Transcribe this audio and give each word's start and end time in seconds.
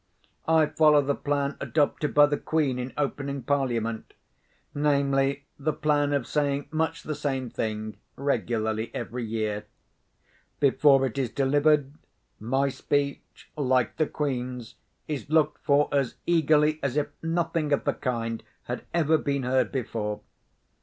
I 0.47 0.65
follow 0.65 1.03
the 1.03 1.13
plan 1.13 1.57
adopted 1.59 2.15
by 2.15 2.25
the 2.25 2.39
Queen 2.39 2.79
in 2.79 2.91
opening 2.97 3.43
Parliament—namely, 3.43 5.45
the 5.59 5.73
plan 5.73 6.11
of 6.11 6.25
saying 6.25 6.69
much 6.71 7.03
the 7.03 7.13
same 7.13 7.51
thing 7.51 7.97
regularly 8.15 8.89
every 8.95 9.23
year. 9.23 9.65
Before 10.59 11.05
it 11.05 11.19
is 11.19 11.29
delivered, 11.29 11.93
my 12.39 12.67
speech 12.69 13.51
(like 13.55 13.97
the 13.97 14.07
Queen's) 14.07 14.73
is 15.07 15.29
looked 15.29 15.63
for 15.63 15.87
as 15.91 16.15
eagerly 16.25 16.79
as 16.81 16.97
if 16.97 17.09
nothing 17.21 17.71
of 17.71 17.83
the 17.83 17.93
kind 17.93 18.41
had 18.63 18.85
ever 18.95 19.19
been 19.19 19.43
heard 19.43 19.71
before. 19.71 20.21